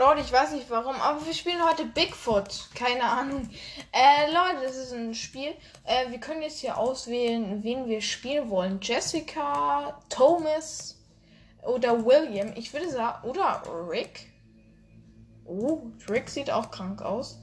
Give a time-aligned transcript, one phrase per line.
[0.00, 2.70] Leute, ich weiß nicht warum, aber wir spielen heute Bigfoot.
[2.74, 3.46] Keine Ahnung.
[3.92, 5.50] Äh, Leute, das ist ein Spiel.
[5.84, 8.78] Äh, wir können jetzt hier auswählen, wen wir spielen wollen.
[8.80, 10.96] Jessica, Thomas
[11.62, 12.50] oder William.
[12.56, 14.32] Ich würde sagen, oder Rick.
[15.44, 17.38] Oh, Rick sieht auch krank aus.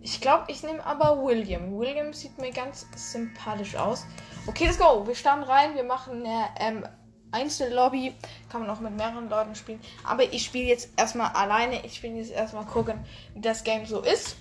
[0.00, 1.76] Ich glaube, ich nehme aber William.
[1.76, 4.06] William sieht mir ganz sympathisch aus.
[4.46, 5.04] Okay, let's go.
[5.04, 5.74] Wir starten rein.
[5.74, 6.86] Wir machen eine ähm,
[7.32, 8.14] Einzellobby.
[8.48, 9.80] Kann man auch mit mehreren Leuten spielen.
[10.04, 11.84] Aber ich spiele jetzt erstmal alleine.
[11.84, 13.04] Ich will jetzt erstmal gucken,
[13.34, 14.36] wie das Game so ist.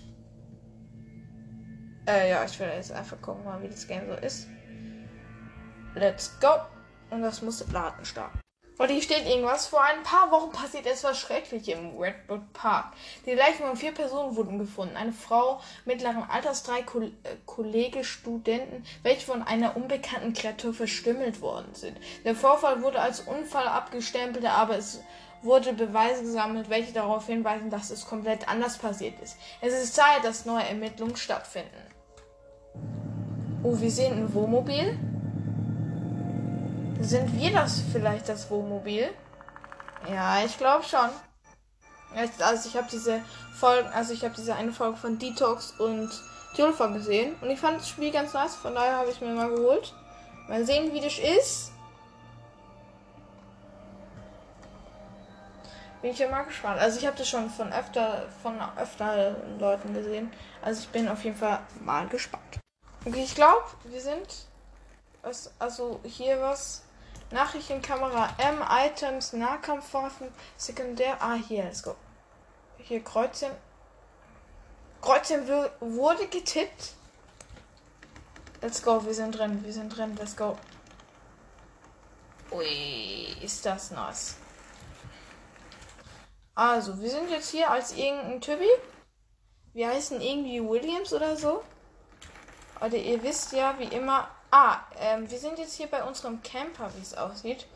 [2.07, 4.47] Äh, ja, ich will jetzt einfach gucken, wie das Game so ist.
[5.95, 6.47] Let's go.
[7.09, 8.39] Und das muss laden starten.
[8.77, 9.67] Und hier steht irgendwas.
[9.67, 12.93] Vor ein paar Wochen passiert etwas Schreckliches im Redwood Park.
[13.25, 14.95] Die Leichen von vier Personen wurden gefunden.
[14.95, 17.11] Eine Frau mittleren Alters, drei Ko äh,
[17.45, 21.97] Kollege Studenten, welche von einer unbekannten Kreatur verstümmelt worden sind.
[22.23, 25.01] Der Vorfall wurde als Unfall abgestempelt, aber es
[25.41, 29.37] wurde Beweise gesammelt, welche darauf hinweisen, dass es komplett anders passiert ist.
[29.61, 31.69] Es ist Zeit, dass neue Ermittlungen stattfinden.
[33.63, 34.97] Oh, wir sehen ein Wohnmobil.
[36.99, 39.09] Sind wir das vielleicht, das Wohnmobil?
[40.09, 41.09] Ja, ich glaube schon.
[42.39, 43.21] Also ich habe diese
[43.53, 46.09] Folgen, also ich habe diese eine Folge von Detox und
[46.55, 49.49] Tulfa gesehen und ich fand das Spiel ganz nice, von daher habe ich mir mal
[49.49, 49.93] geholt.
[50.47, 51.71] Mal sehen, wie das ist.
[56.01, 56.79] Bin ich ja mal gespannt.
[56.79, 60.31] Also ich habe das schon von öfter von öfter Leuten gesehen.
[60.61, 62.59] Also ich bin auf jeden Fall mal gespannt.
[63.05, 64.47] Okay, ich glaube, wir sind
[65.59, 66.83] also hier was
[67.31, 71.17] Nachrichtenkamera M, Items, Nahkampfwaffen, Sekundär.
[71.21, 71.95] Ah, hier, let's go.
[72.77, 73.51] Hier, Kreuzchen.
[75.01, 75.47] Kreuzchen
[75.79, 76.93] wurde getippt.
[78.61, 80.57] Let's go, wir sind drin, wir sind drin, let's go.
[82.51, 84.35] Ui, ist das nass.
[86.55, 88.69] Also, wir sind jetzt hier als irgendein Typi.
[89.73, 91.61] Wir heißen irgendwie Williams oder so.
[92.79, 96.89] Oder ihr wisst ja, wie immer, Ah, ähm, wir sind jetzt hier bei unserem Camper,
[96.95, 97.67] wie es aussieht.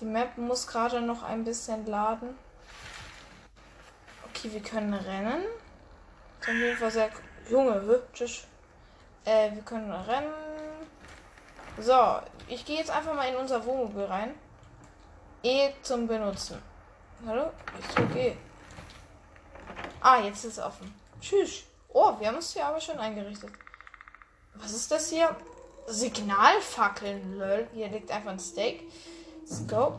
[0.00, 2.38] Die Map muss gerade noch ein bisschen laden.
[4.28, 5.42] Okay, wir können rennen.
[6.38, 7.10] Das ist auf jeden Fall sehr.
[7.50, 8.44] Junge, hübsch.
[9.24, 10.32] Äh, wir können rennen.
[11.78, 14.34] So, ich gehe jetzt einfach mal in unser Wohnmobil rein.
[15.42, 16.62] E zum Benutzen.
[17.26, 17.50] Hallo?
[17.80, 18.36] Ich drücke E.
[20.00, 20.94] Ah, jetzt ist es offen.
[21.20, 21.64] Tschüss.
[21.88, 23.50] Oh, wir haben uns hier aber schon eingerichtet.
[24.54, 25.34] Was ist das hier?
[25.88, 27.66] Signalfackeln, lol.
[27.72, 28.82] Hier liegt einfach ein Steak.
[29.40, 29.98] Let's go.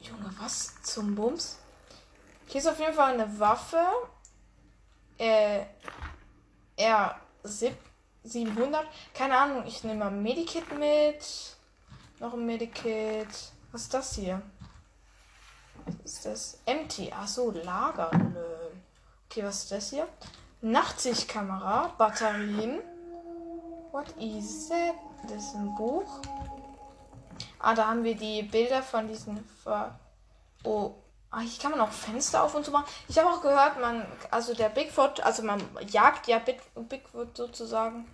[0.00, 1.58] Junge, was zum Bums?
[2.46, 3.84] Hier ist auf jeden Fall eine Waffe.
[5.18, 5.64] Äh,
[6.78, 8.84] R700.
[9.12, 11.56] Keine Ahnung, ich nehme mal Medikit mit.
[12.18, 13.28] Noch ein Medikit.
[13.70, 14.40] Was ist das hier?
[15.84, 16.58] Was ist das?
[16.64, 17.12] Empty.
[17.12, 18.10] Achso, Lager.
[18.12, 18.72] Lol.
[19.28, 20.08] Okay, was ist das hier?
[20.62, 22.80] Nachtsichtkamera, Batterien.
[23.92, 24.94] What is that?
[25.24, 26.20] Das ist ein Buch.
[27.58, 29.44] Ah, da haben wir die Bilder von diesen.
[29.62, 29.98] Ver
[30.64, 30.94] oh.
[31.30, 32.86] Ah, hier kann man auch Fenster auf und so machen.
[33.06, 38.06] Ich habe auch gehört, man, also der Bigfoot, also man jagt ja Bigfoot sozusagen.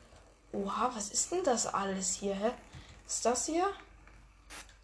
[0.53, 2.51] Oha, was ist denn das alles hier, hä?
[3.05, 3.67] Was ist das hier?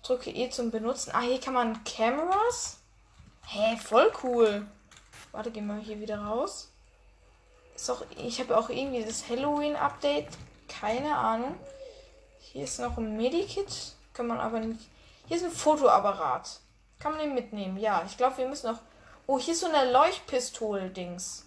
[0.05, 1.13] Drücke E zum Benutzen.
[1.13, 2.79] Ah, hier kann man Cameras.
[3.47, 4.67] Hä, voll cool.
[5.33, 6.71] Warte, gehen wir hier wieder raus.
[7.75, 10.29] Ist auch, ich habe auch irgendwie das Halloween-Update
[10.71, 11.59] keine Ahnung.
[12.39, 13.95] Hier ist noch ein Medikit.
[14.13, 14.89] Kann man aber nicht.
[15.27, 16.61] Hier ist ein Fotoapparat.
[16.99, 17.79] Kann man den mitnehmen?
[17.79, 18.81] Ja, ich glaube, wir müssen noch.
[19.27, 21.47] Oh, hier ist so eine Leuchtpistole-Dings.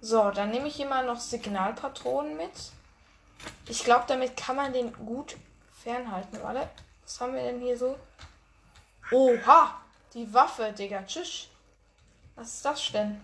[0.00, 2.72] So, dann nehme ich hier mal noch Signalpatronen mit.
[3.68, 5.36] Ich glaube, damit kann man den gut
[5.82, 6.42] fernhalten.
[6.42, 6.68] Warte,
[7.02, 7.98] was haben wir denn hier so?
[9.12, 9.80] Oha,
[10.14, 11.02] die Waffe, Digga.
[11.04, 11.48] Tschüss.
[12.36, 13.20] Was ist das denn?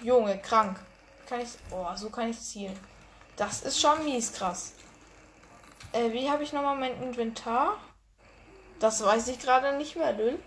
[0.00, 0.78] Junge, krank.
[1.26, 1.50] Kann ich.
[1.70, 2.78] Oh, so kann ich zielen.
[3.36, 4.72] Das ist schon mies krass.
[5.92, 7.78] Äh, wie habe ich nochmal mein Inventar?
[8.80, 10.38] Das weiß ich gerade nicht mehr, Lül.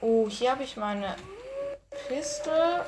[0.00, 1.16] Oh, hier habe ich meine
[2.08, 2.84] Pistol.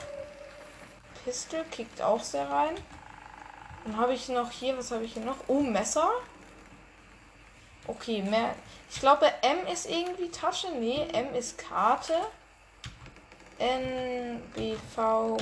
[1.25, 2.75] Pistol kickt auch sehr rein.
[3.85, 5.37] Dann habe ich noch hier, was habe ich hier noch?
[5.49, 6.11] Oh, Messer.
[7.87, 8.55] Okay, mehr.
[8.91, 10.71] Ich glaube, M ist irgendwie Tasche.
[10.71, 12.15] Nee, M ist Karte.
[13.59, 15.37] N, B, V,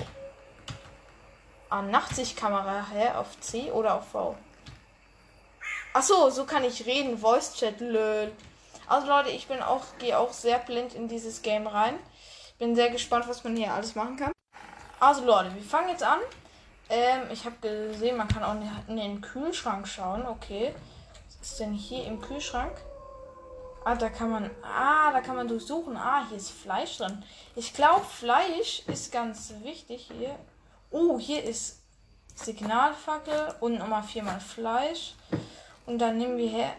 [1.70, 3.12] Ah, Nachtsichtkamera, hä?
[3.12, 4.37] Auf C oder auf V?
[5.93, 7.17] Achso, so kann ich reden.
[7.17, 8.32] Voice Chat, lol.
[8.88, 11.96] Also Leute, ich bin auch, gehe auch sehr blind in dieses Game rein.
[12.58, 14.32] Bin sehr gespannt, was man hier alles machen kann.
[14.99, 16.19] Also Leute, wir fangen jetzt an.
[16.88, 18.56] Ähm, ich habe gesehen, man kann auch
[18.88, 20.26] in den Kühlschrank schauen.
[20.26, 20.75] Okay.
[21.40, 22.76] Was ist denn hier im Kühlschrank?
[23.84, 24.50] Ah, da kann man.
[24.62, 25.96] Ah, da kann man durchsuchen.
[25.96, 27.25] Ah, hier ist Fleisch drin.
[27.55, 30.37] Ich glaube, Fleisch ist ganz wichtig hier.
[30.93, 31.83] Oh, hier ist
[32.35, 35.15] Signalfackel und nochmal viermal Fleisch.
[35.87, 36.73] Und dann nehmen wir her.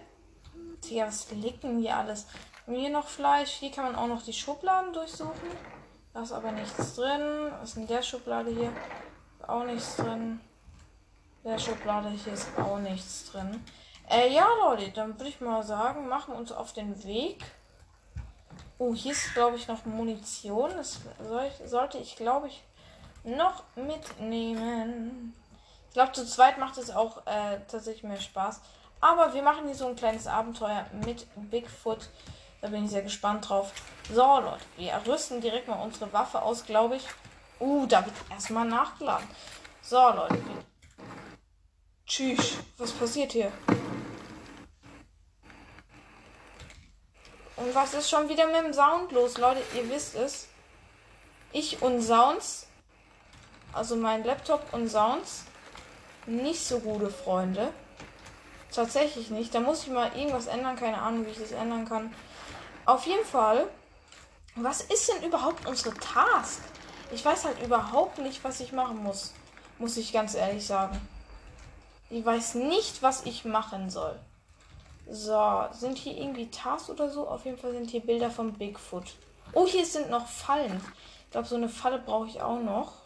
[0.82, 2.28] Tja, was denn hier alles?
[2.68, 3.52] Hier noch Fleisch?
[3.52, 5.50] Hier kann man auch noch die Schubladen durchsuchen.
[6.14, 7.52] Da ist aber nichts drin.
[7.62, 8.72] Was ist in der Schublade hier?
[9.48, 10.42] Auch nichts drin.
[11.46, 13.64] Der Schublade hier ist auch nichts drin.
[14.10, 17.46] Äh, ja, Leute, dann würde ich mal sagen, machen wir uns auf den Weg.
[18.78, 20.72] Oh, hier ist, glaube ich, noch Munition.
[20.76, 22.62] Das soll ich, sollte ich, glaube ich,
[23.24, 25.36] noch mitnehmen.
[25.88, 28.62] Ich glaube, zu zweit macht es auch äh, tatsächlich mehr Spaß.
[29.02, 32.10] Aber wir machen hier so ein kleines Abenteuer mit Bigfoot.
[32.62, 33.74] Da bin ich sehr gespannt drauf.
[34.14, 37.08] So, Leute, wir rüsten direkt mal unsere Waffe aus, glaube ich.
[37.60, 39.28] Uh, da wird erstmal nachgeladen.
[39.82, 40.40] So, Leute.
[42.06, 42.58] Tschüss.
[42.78, 43.52] Was passiert hier?
[47.56, 49.62] Und was ist schon wieder mit dem Sound los, Leute?
[49.76, 50.48] Ihr wisst es.
[51.52, 52.68] Ich und Sounds,
[53.74, 55.46] also mein Laptop und Sounds,
[56.26, 57.74] nicht so gute Freunde.
[58.74, 59.54] Tatsächlich nicht.
[59.54, 60.76] Da muss ich mal irgendwas ändern.
[60.76, 62.14] Keine Ahnung, wie ich das ändern kann.
[62.86, 63.68] Auf jeden Fall,
[64.56, 66.62] was ist denn überhaupt unsere Task?
[67.14, 69.34] Ich weiß halt überhaupt nicht, was ich machen muss.
[69.78, 71.00] Muss ich ganz ehrlich sagen.
[72.10, 74.18] Ich weiß nicht, was ich machen soll.
[75.10, 77.28] So, sind hier irgendwie Tasks oder so?
[77.28, 79.16] Auf jeden Fall sind hier Bilder von Bigfoot.
[79.54, 80.82] Oh, hier sind noch Fallen.
[81.26, 83.01] Ich glaube, so eine Falle brauche ich auch noch.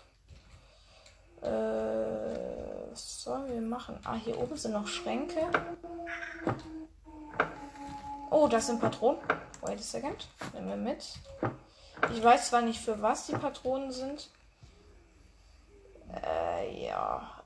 [1.46, 4.00] Äh, was sollen wir machen?
[4.04, 5.42] Ah, hier oben sind noch Schränke.
[8.32, 9.20] Oh, das sind Patronen.
[9.62, 10.28] Wait a second.
[10.54, 11.06] Nehmen wir mit.
[12.12, 14.30] Ich weiß zwar nicht, für was die Patronen sind.
[16.24, 17.44] Äh, ja.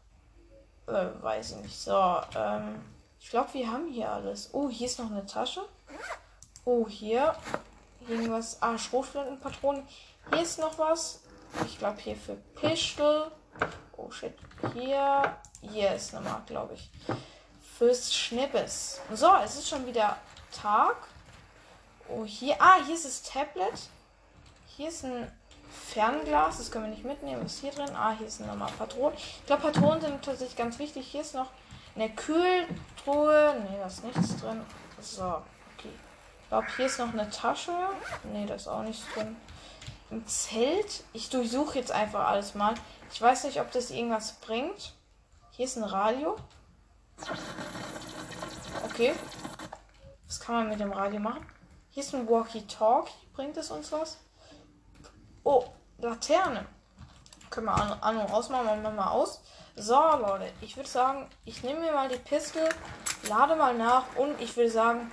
[0.87, 1.79] Äh, weiß ich nicht.
[1.79, 2.81] So, ähm.
[3.19, 4.49] Ich glaube, wir haben hier alles.
[4.53, 5.61] Oh, hier ist noch eine Tasche.
[6.63, 7.35] Oh, hier.
[8.07, 8.61] Irgendwas.
[8.61, 9.83] Ah, Schrotflintenpatronen.
[10.31, 11.21] Hier ist noch was.
[11.65, 13.31] Ich glaube, hier für Pistol.
[13.99, 14.33] Oh, shit.
[14.73, 15.35] Hier.
[15.61, 16.89] Hier ist nochmal, glaube ich.
[17.77, 19.01] Fürs Schnippes.
[19.13, 20.17] So, es ist schon wieder
[20.51, 20.95] Tag.
[22.07, 22.55] Oh, hier.
[22.59, 23.73] Ah, hier ist das Tablet.
[24.67, 25.29] Hier ist ein
[25.69, 26.57] Fernglas.
[26.57, 27.43] Das können wir nicht mitnehmen.
[27.43, 27.93] Was ist hier drin?
[27.95, 29.17] Ah, hier ist nochmal Patronen.
[29.17, 31.07] Ich glaube, Patronen sind tatsächlich ganz wichtig.
[31.07, 31.51] Hier ist noch
[31.95, 33.55] eine Kühltruhe.
[33.59, 34.61] Ne, da ist nichts drin.
[35.01, 35.41] So,
[35.77, 35.91] okay.
[36.43, 37.75] Ich glaube, hier ist noch eine Tasche.
[38.31, 39.35] Ne, da ist auch nichts drin.
[40.09, 41.03] Im Zelt.
[41.13, 42.73] Ich durchsuche jetzt einfach alles mal.
[43.11, 44.93] Ich weiß nicht, ob das irgendwas bringt.
[45.51, 46.35] Hier ist ein Radio.
[48.85, 49.13] Okay.
[50.27, 51.45] Was kann man mit dem Radio machen?
[51.89, 53.11] Hier ist ein Walkie-Talkie.
[53.33, 54.17] Bringt es uns was?
[55.43, 55.65] Oh,
[55.97, 56.65] Laterne.
[57.49, 58.65] Können wir an und ausmachen.
[58.65, 59.41] Machen wir mal aus.
[59.81, 62.67] So, Leute, ich würde sagen, ich nehme mir mal die Pistole,
[63.29, 65.09] lade mal nach und ich würde sagen,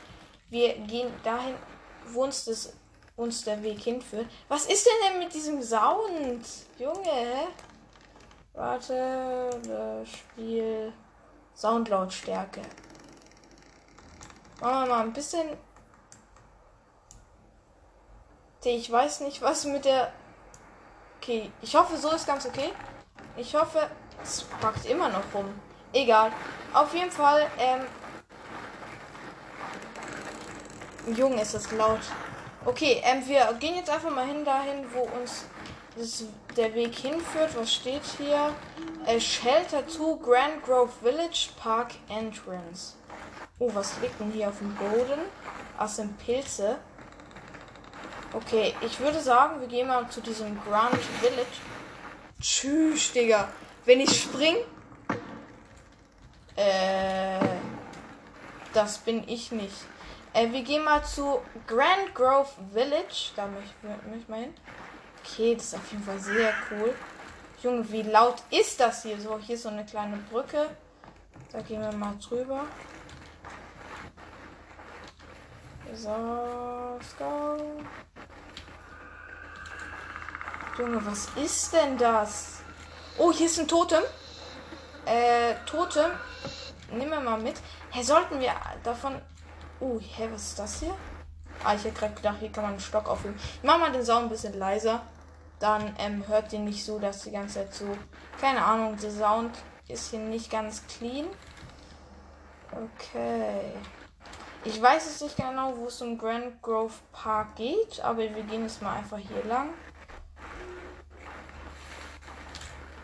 [0.51, 1.55] wir gehen dahin,
[2.09, 2.73] wo uns, das,
[3.17, 4.27] uns der Weg hinführt.
[4.49, 6.47] Was ist denn denn mit diesem Sound?
[6.79, 7.49] Junge,
[8.57, 10.91] Warte, Spiel,
[11.55, 12.63] Soundlautstärke.
[14.63, 15.47] Machen wir mal ein bisschen.
[18.65, 20.11] Ich weiß nicht, was mit der.
[21.19, 22.73] Okay, ich hoffe, so ist ganz okay.
[23.37, 23.91] Ich hoffe,
[24.23, 25.53] es packt immer noch rum.
[25.93, 26.33] Egal.
[26.73, 27.87] Auf jeden Fall, ähm.
[31.15, 32.01] Junge, ist das laut.
[32.67, 35.45] Okay, ähm, wir gehen jetzt einfach mal hin dahin, wo uns
[35.97, 36.25] das,
[36.57, 37.57] der Weg hinführt.
[37.57, 38.53] Was steht hier?
[39.07, 42.95] Äh, Shelter to Grand Grove Village Park Entrance.
[43.61, 45.21] Oh, was liegt denn hier auf dem Boden?
[45.79, 46.79] Ach, sind Pilze.
[48.33, 51.47] Okay, ich würde sagen, wir gehen mal zu diesem Grand Village.
[52.41, 53.49] Tschüss, Digga.
[53.85, 54.57] Wenn ich spring.
[56.57, 57.39] Äh.
[58.75, 59.73] Das bin ich nicht.
[60.37, 63.33] Äh, wir gehen mal zu Grand Grove Village.
[63.35, 63.73] Da möchte
[64.21, 64.55] ich mal hin.
[65.25, 66.95] Okay, das ist auf jeden Fall sehr cool.
[67.63, 69.19] Junge, wie laut ist das hier?
[69.19, 70.69] So, hier ist so eine kleine Brücke.
[71.51, 72.67] Da gehen wir mal drüber.
[75.95, 77.57] So, let's go.
[80.77, 82.61] Junge, was ist denn das?
[83.17, 84.03] Oh, hier ist ein Totem.
[85.07, 86.11] Äh, Totem.
[86.93, 87.57] Nehmen wir mal mit.
[87.91, 88.53] Hä, sollten wir
[88.85, 89.19] davon.
[89.81, 90.95] Oh, hä, was ist das hier?
[91.63, 93.37] Ah, ich hätte gerade gedacht, hier kann man einen Stock aufheben.
[93.37, 95.03] Ich mach mal den Sound ein bisschen leiser.
[95.59, 97.97] Dann ähm, hört ihr nicht so, dass die ganze Zeit so.
[98.41, 99.57] Keine Ahnung, der Sound
[99.89, 101.27] ist hier nicht ganz clean.
[102.71, 103.73] Okay.
[104.65, 108.63] Ich weiß es nicht genau, wo es zum Grand Grove Park geht, aber wir gehen
[108.63, 109.71] jetzt mal einfach hier lang.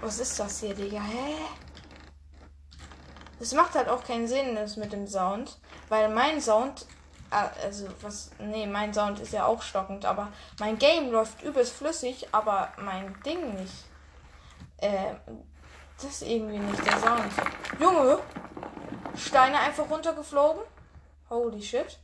[0.00, 1.00] Was ist das hier, Digga?
[1.00, 1.36] Hä?
[3.38, 5.58] Das macht halt auch keinen Sinn, das mit dem Sound.
[5.92, 6.86] Weil mein Sound
[7.30, 8.30] Ah, Also, was.
[8.38, 13.14] Nee, mein Sound ist ja auch stockend, aber mein Game läuft übelst flüssig, aber mein
[13.26, 13.74] Ding nicht.
[14.78, 15.14] Äh,
[15.96, 17.32] das ist irgendwie nicht der Sound.
[17.78, 18.18] Junge!
[19.16, 20.62] Steine einfach runtergeflogen?
[21.28, 21.98] Holy shit.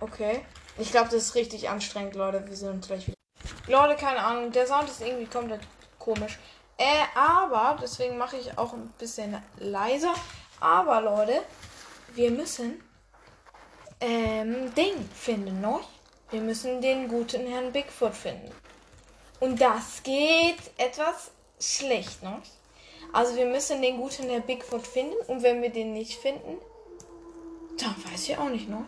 [0.00, 0.44] Okay.
[0.76, 2.44] Ich glaube, das ist richtig anstrengend, Leute.
[2.48, 3.16] Wir sind gleich wieder.
[3.68, 4.50] Leute, keine Ahnung.
[4.50, 5.60] Der Sound ist irgendwie komplett
[6.00, 6.36] komisch.
[6.76, 10.14] Äh, aber, deswegen mache ich auch ein bisschen leiser.
[10.58, 11.42] Aber, Leute,
[12.14, 12.82] wir müssen
[14.00, 15.88] ähm, Ding finden noch.
[16.30, 18.52] Wir müssen den guten Herrn Bigfoot finden.
[19.40, 22.42] Und das geht etwas schlecht noch.
[23.12, 26.58] Also wir müssen den guten Herrn Bigfoot finden und wenn wir den nicht finden,
[27.78, 28.84] dann weiß ich auch nicht noch.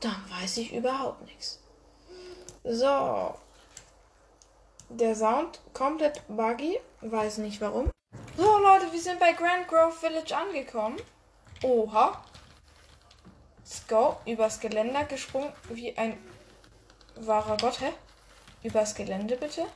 [0.00, 1.60] Dann weiß ich überhaupt nichts.
[2.64, 3.34] So.
[4.90, 6.78] Der Sound komplett buggy.
[7.00, 7.90] Weiß nicht warum.
[8.36, 10.96] So, Leute, wir sind bei Grand Grove Village angekommen.
[11.62, 12.22] Oha.
[13.88, 14.16] Go.
[14.26, 16.18] Übers Geländer gesprungen wie ein
[17.16, 17.92] wahrer Gott, hä?
[18.62, 19.66] Übers Gelände bitte.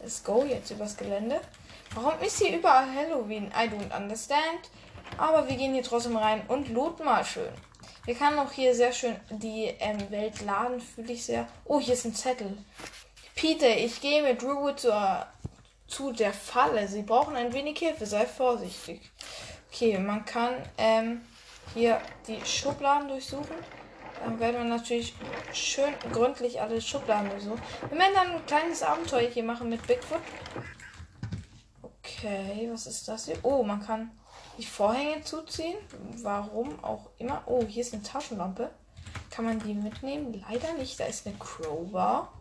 [0.00, 1.40] Let's go jetzt übers Gelände.
[1.94, 3.46] Warum ist hier überall Halloween?
[3.48, 4.70] I don't understand.
[5.16, 7.52] Aber wir gehen hier trotzdem rein und looten mal schön.
[8.04, 11.48] Wir können auch hier sehr schön die ähm, Welt laden, fühle ich sehr.
[11.64, 12.56] Oh, hier ist ein Zettel.
[13.34, 15.26] Peter, ich gehe mit Ruby zur,
[15.86, 16.86] zu der Falle.
[16.88, 19.00] Sie brauchen ein wenig Hilfe, sei vorsichtig.
[19.72, 21.22] Okay, man kann ähm,
[21.76, 23.54] hier die Schubladen durchsuchen.
[24.24, 25.14] Dann werden wir natürlich
[25.52, 27.60] schön gründlich alle Schubladen durchsuchen.
[27.90, 30.22] Wir werden dann ein kleines Abenteuer hier machen mit Bigfoot.
[31.82, 33.36] Okay, was ist das hier?
[33.42, 34.10] Oh, man kann
[34.56, 35.76] die Vorhänge zuziehen.
[36.22, 37.42] Warum auch immer.
[37.44, 38.70] Oh, hier ist eine Taschenlampe.
[39.30, 40.42] Kann man die mitnehmen?
[40.48, 40.98] Leider nicht.
[40.98, 42.32] Da ist eine Crowbar.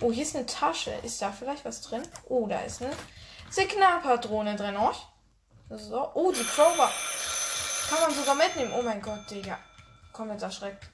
[0.00, 0.92] Oh, hier ist eine Tasche.
[1.02, 2.02] Ist da vielleicht was drin?
[2.28, 2.92] Oh, da ist eine
[3.50, 4.76] Signalpatrone drin.
[4.78, 4.92] Oh.
[5.76, 6.10] So.
[6.14, 6.92] Oh, die Crowbar.
[7.90, 8.72] Kann man sogar mitnehmen.
[8.78, 9.58] Oh mein Gott, Digga.
[10.12, 10.86] Komm jetzt erschreckt.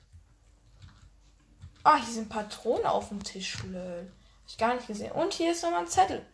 [1.84, 3.58] Ah, hier sind Patronen auf dem Tisch.
[3.64, 4.10] Lol.
[4.10, 5.12] Hab ich gar nicht gesehen.
[5.12, 6.24] Und hier ist nochmal ein Zettel.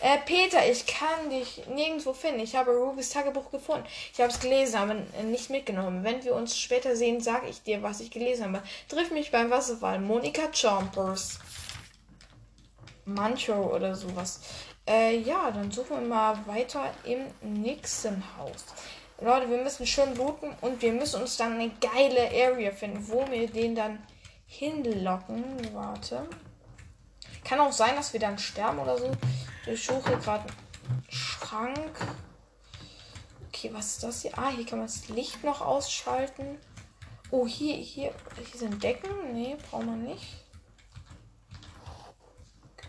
[0.00, 2.40] Äh, Peter, ich kann dich nirgendwo finden.
[2.40, 3.86] Ich habe Rubys Tagebuch gefunden.
[4.12, 6.04] Ich habe es gelesen, aber nicht mitgenommen.
[6.04, 8.62] Wenn wir uns später sehen, sage ich dir, was ich gelesen habe.
[8.90, 10.00] Triff mich beim Wasserfall.
[10.00, 11.38] Monika Chompers.
[13.06, 14.40] Mancho oder sowas.
[14.86, 18.66] Äh, ja, dann suchen wir mal weiter im nächsten Haus.
[19.24, 23.26] Leute, wir müssen schön looten und wir müssen uns dann eine geile Area finden, wo
[23.30, 23.98] wir den dann
[24.44, 25.42] hinlocken.
[25.74, 26.28] Warte.
[27.42, 29.10] Kann auch sein, dass wir dann sterben oder so.
[29.66, 31.96] Ich suche gerade einen Schrank.
[33.48, 34.36] Okay, was ist das hier?
[34.36, 36.58] Ah, hier kann man das Licht noch ausschalten.
[37.30, 39.32] Oh, hier, hier, hier sind Decken.
[39.32, 40.26] Nee, brauchen wir nicht.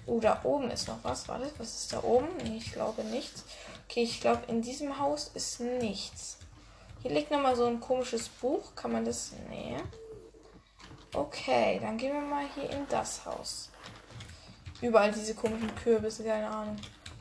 [0.06, 1.30] Oh, da oben ist noch was.
[1.30, 2.28] Warte, was ist da oben?
[2.44, 3.46] Nee, ich glaube nichts.
[3.88, 6.40] Okay, ich glaube, in diesem Haus ist nichts.
[7.02, 8.76] Hier liegt nochmal so ein komisches Buch.
[8.76, 9.32] Kann man das?
[9.50, 9.78] Nee.
[11.14, 13.70] Okay, dann gehen wir mal hier in das Haus.
[14.82, 16.76] Überall diese komischen Kürbisse, keine Ahnung.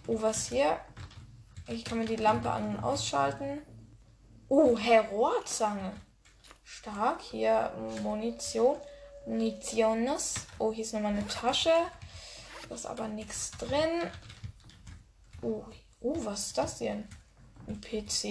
[0.06, 0.80] Oh, was hier?
[1.68, 3.62] Ich kann mir die Lampe an- und ausschalten.
[4.48, 5.92] Oh, Herr Rohrzange.
[6.64, 7.20] Stark.
[7.22, 8.78] Hier Munition.
[9.26, 10.46] Munitiones.
[10.58, 11.72] Oh, hier ist nochmal eine Tasche.
[12.68, 14.10] Da ist aber nichts drin.
[15.42, 15.64] Oh,
[16.04, 17.08] oh, was ist das denn?
[17.66, 18.22] Ein PC.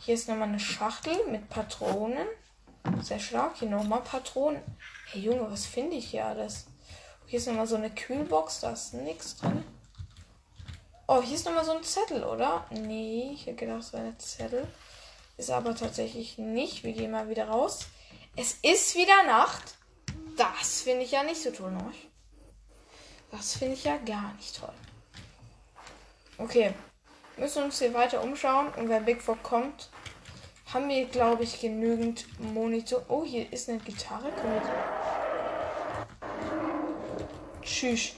[0.00, 2.28] Hier ist nochmal eine Schachtel mit Patronen.
[3.00, 3.56] Sehr stark.
[3.56, 4.62] Hier nochmal Patronen.
[5.10, 6.66] Hey Junge, was finde ich hier alles?
[7.26, 8.60] Hier ist nochmal so eine Kühlbox.
[8.60, 9.64] Da ist nichts drin.
[11.06, 12.66] Oh, hier ist nochmal so ein Zettel, oder?
[12.70, 14.68] Nee, ich hätte gedacht, es wäre ein Zettel.
[15.38, 16.84] Ist aber tatsächlich nicht.
[16.84, 17.86] Wir gehen mal wieder raus.
[18.36, 19.74] Es ist wieder Nacht.
[20.36, 21.92] Das finde ich ja nicht so toll, noch.
[23.30, 24.74] Das finde ich ja gar nicht toll.
[26.40, 26.72] Okay.
[27.36, 28.68] Müssen uns hier weiter umschauen.
[28.76, 29.90] Und wenn Bigfoot kommt,
[30.72, 33.02] haben wir, glaube ich, genügend Monitor.
[33.08, 34.24] Oh, hier ist eine Gitarre.
[34.24, 34.62] Wir
[37.62, 38.14] Tschüss.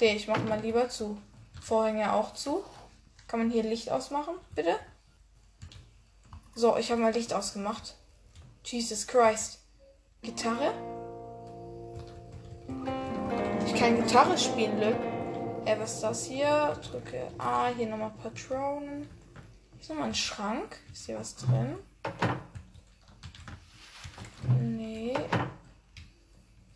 [0.00, 1.18] Nee, ich mache mal lieber zu.
[1.62, 2.62] Vorhänge auch zu.
[3.26, 4.76] Kann man hier Licht ausmachen, bitte?
[6.54, 7.94] So, ich habe mal Licht ausgemacht.
[8.64, 9.60] Jesus Christ.
[10.22, 10.72] Gitarre?
[13.66, 15.13] Ich kann Gitarre spielen, Lö.
[15.66, 16.78] Äh, was ist das hier?
[16.90, 19.08] Drücke A, hier nochmal Patronen.
[19.72, 20.78] Hier ist nochmal ein Schrank.
[20.92, 21.78] Ist hier was drin?
[24.60, 25.16] Nee.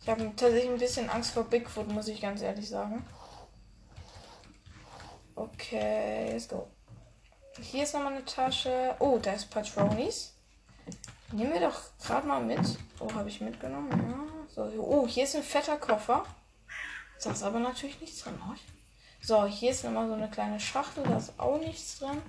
[0.01, 3.05] Ich habe tatsächlich ein bisschen Angst vor Bigfoot, muss ich ganz ehrlich sagen.
[5.35, 6.67] Okay, let's go.
[7.61, 8.95] Hier ist nochmal eine Tasche.
[8.97, 10.33] Oh, da ist Patronis.
[11.31, 12.79] Nehmen wir doch gerade mal mit.
[12.99, 13.91] Oh, habe ich mitgenommen?
[13.91, 14.47] Ja.
[14.47, 16.25] So, oh, hier ist ein fetter Koffer.
[17.23, 18.39] Da ist aber natürlich nichts drin.
[18.49, 18.55] Oh.
[19.21, 21.03] So, hier ist nochmal so eine kleine Schachtel.
[21.03, 22.21] Da ist auch nichts drin.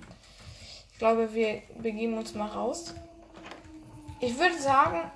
[0.91, 2.93] Ich glaube, wir begeben uns mal raus.
[4.19, 5.09] Ich würde sagen.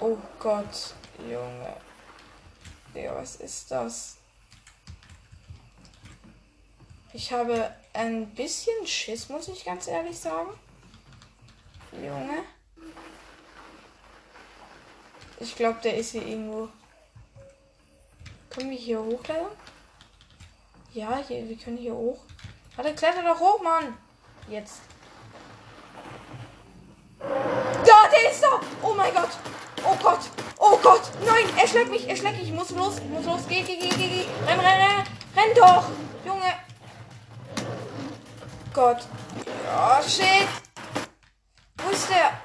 [0.00, 1.76] Oh Gott, Junge.
[2.94, 4.16] Digga, was ist das?
[7.12, 10.50] Ich habe ein bisschen Schiss, muss ich ganz ehrlich sagen.
[11.92, 12.42] Junge.
[15.38, 16.68] Ich glaube, der ist hier irgendwo.
[18.56, 19.50] Können wir hier hochklettern?
[20.94, 22.20] Ja, hier, wir können hier hoch.
[22.74, 23.94] Warte, kletter doch hoch, Mann.
[24.48, 24.80] Jetzt.
[27.18, 28.58] Da, der ist da.
[28.82, 29.28] Oh mein Gott.
[29.84, 30.20] Oh Gott.
[30.56, 31.02] Oh Gott.
[31.26, 32.08] Nein, er schlägt mich.
[32.08, 32.48] Er schlägt mich.
[32.48, 32.96] Ich muss los.
[32.96, 33.42] Ich muss los.
[33.46, 34.26] Geh, geh, geh, geh, geh.
[34.46, 35.06] Renn, renn, renn.
[35.36, 35.90] Renn doch.
[36.24, 36.54] Junge.
[38.72, 39.06] Gott.
[39.66, 40.48] Oh, shit.
[41.76, 42.40] Wo ist der?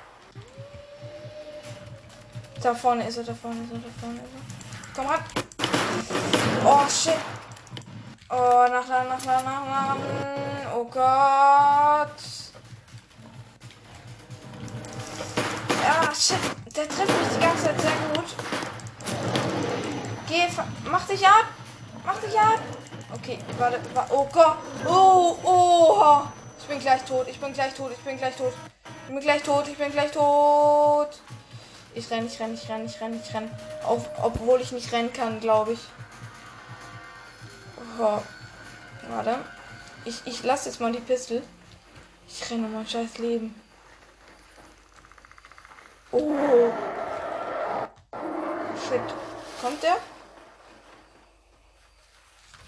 [2.61, 4.93] Da vorne ist er, da vorne ist er, da vorne ist er.
[4.93, 5.40] Komm ran.
[6.73, 7.19] Oh, shit.
[8.29, 9.97] Oh, nach, nach, nach, nach, nach, nach.
[10.73, 12.19] Oh Gott.
[15.83, 16.39] Ja, shit.
[16.73, 18.35] Der trifft mich die ganze Zeit sehr gut.
[20.29, 20.47] Geh,
[20.89, 21.47] mach dich ab.
[22.05, 22.59] Mach dich ab.
[23.15, 24.13] Okay, warte, warte.
[24.13, 24.57] Oh Gott.
[24.87, 26.21] Oh, oh.
[26.57, 27.27] Ich bin gleich tot.
[27.27, 27.91] Ich bin gleich tot.
[27.91, 28.53] Ich bin gleich tot.
[29.07, 29.67] Ich bin gleich tot.
[29.67, 31.19] Ich bin gleich tot.
[31.93, 33.51] Ich renn, ich renn, ich renn, ich renn, ich renn.
[33.85, 35.79] Auf, obwohl ich nicht rennen kann, glaube ich.
[37.99, 38.21] Oh.
[39.09, 39.39] Warte.
[40.05, 41.43] Ich, ich lasse jetzt mal die Pistole.
[42.27, 43.53] Ich renne mein scheiß Leben.
[46.11, 46.71] Oh.
[48.87, 49.01] Shit.
[49.61, 49.97] Kommt der?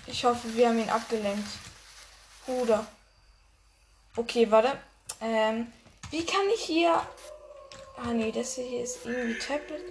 [0.06, 1.48] Ich hoffe, wir haben ihn abgelenkt.
[2.46, 2.86] Bruder.
[4.16, 4.78] Okay, warte.
[5.22, 5.72] Ähm,
[6.12, 7.02] wie kann ich hier.
[7.98, 9.82] Ah, nee, das hier ist irgendwie Tablet.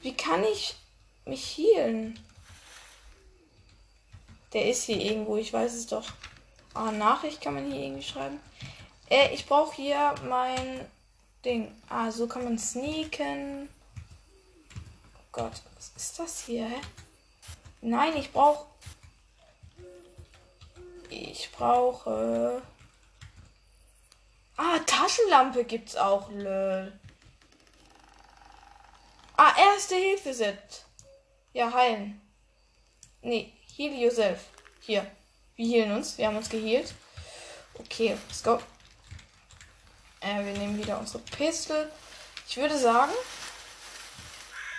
[0.00, 0.76] Wie kann ich
[1.24, 2.18] mich healen?
[4.52, 6.06] Der ist hier irgendwo, ich weiß es doch.
[6.74, 8.40] Ah, Nachricht kann man hier irgendwie schreiben.
[9.10, 10.86] Äh, ich brauche hier mein
[11.44, 11.74] Ding.
[11.88, 13.68] Ah, so kann man sneaken.
[15.16, 16.66] Oh Gott, was ist das hier?
[16.66, 16.80] Hä?
[17.80, 18.66] Nein, ich brauche.
[21.10, 22.62] Ich brauche.
[24.56, 26.92] Ah, Taschenlampe gibt's auch, lol.
[29.36, 30.84] Ah, erste Hilfe Set.
[31.52, 32.20] Ja, heilen.
[33.22, 34.40] Nee, heal yourself.
[34.80, 35.06] Hier.
[35.56, 36.18] Wir healen uns.
[36.18, 36.94] Wir haben uns geheilt.
[37.74, 38.58] Okay, let's go.
[40.20, 41.90] Äh, wir nehmen wieder unsere Pistole.
[42.48, 43.12] Ich würde sagen,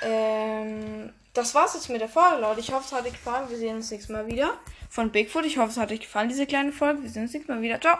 [0.01, 2.59] ähm, das war's jetzt mit der Folge, Leute.
[2.59, 3.49] Ich hoffe, es hat euch gefallen.
[3.49, 4.57] Wir sehen uns nächstes Mal wieder
[4.89, 5.45] von Bigfoot.
[5.45, 7.03] Ich hoffe, es hat euch gefallen, diese kleine Folge.
[7.03, 7.79] Wir sehen uns nächstes Mal wieder.
[7.79, 7.99] Ciao.